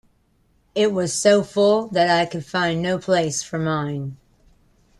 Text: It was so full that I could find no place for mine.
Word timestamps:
It 0.73 0.91
was 0.93 1.13
so 1.13 1.43
full 1.43 1.87
that 1.89 2.09
I 2.09 2.25
could 2.25 2.43
find 2.43 2.81
no 2.81 2.97
place 2.97 3.43
for 3.43 3.59
mine. 3.59 4.17